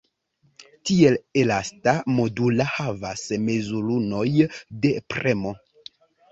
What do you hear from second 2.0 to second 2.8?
modula